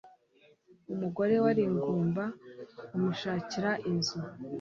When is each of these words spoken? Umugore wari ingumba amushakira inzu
Umugore 0.93 1.35
wari 1.43 1.61
ingumba 1.69 2.23
amushakira 2.95 3.71
inzu 3.89 4.19